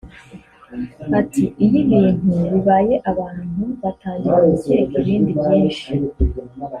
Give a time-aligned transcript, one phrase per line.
[1.19, 5.89] Ati “Iyo ibintu bibaye abantu batangira gukeka ibindi byinshi